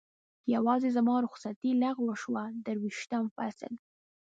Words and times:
یوازې 0.55 0.89
زما 0.97 1.15
رخصتي 1.25 1.69
لغوه 1.83 2.15
شوه، 2.23 2.43
درویشتم 2.65 3.25
فصل. 3.35 3.73